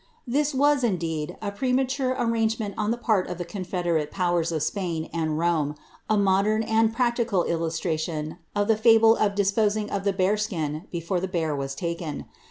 [0.35, 4.63] 'This was, indeed, a premature arrangement on the part of the confe* derate powers of
[4.63, 5.75] Spain and Rome,
[6.09, 11.27] a modem and practical illustration of the frble of disposing of the bearskin before the
[11.27, 12.25] bear was taken.